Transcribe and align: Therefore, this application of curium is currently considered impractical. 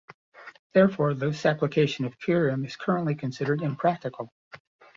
Therefore, 0.73 1.13
this 1.13 1.45
application 1.45 2.05
of 2.05 2.17
curium 2.17 2.65
is 2.65 2.75
currently 2.75 3.13
considered 3.13 3.61
impractical. 3.61 4.33